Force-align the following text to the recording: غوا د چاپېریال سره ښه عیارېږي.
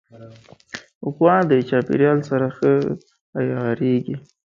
غوا 1.15 1.37
د 1.49 1.51
چاپېریال 1.69 2.19
سره 2.29 2.45
ښه 2.57 2.71
عیارېږي. 3.39 4.15